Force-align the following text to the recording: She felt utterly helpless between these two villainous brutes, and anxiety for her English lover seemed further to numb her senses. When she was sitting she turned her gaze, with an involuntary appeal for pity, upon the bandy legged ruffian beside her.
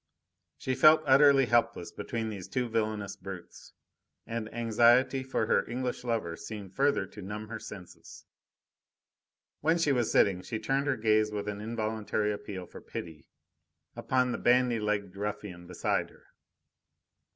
She 0.57 0.73
felt 0.73 1.03
utterly 1.05 1.45
helpless 1.45 1.91
between 1.91 2.29
these 2.29 2.47
two 2.47 2.67
villainous 2.67 3.15
brutes, 3.15 3.73
and 4.25 4.51
anxiety 4.51 5.21
for 5.21 5.45
her 5.45 5.69
English 5.69 6.03
lover 6.03 6.35
seemed 6.35 6.73
further 6.73 7.05
to 7.05 7.21
numb 7.21 7.49
her 7.49 7.59
senses. 7.59 8.25
When 9.59 9.77
she 9.77 9.91
was 9.91 10.11
sitting 10.11 10.41
she 10.41 10.57
turned 10.57 10.87
her 10.87 10.97
gaze, 10.97 11.31
with 11.31 11.47
an 11.47 11.61
involuntary 11.61 12.33
appeal 12.33 12.65
for 12.65 12.81
pity, 12.81 13.29
upon 13.95 14.31
the 14.31 14.39
bandy 14.39 14.79
legged 14.79 15.15
ruffian 15.15 15.67
beside 15.67 16.09
her. 16.09 16.25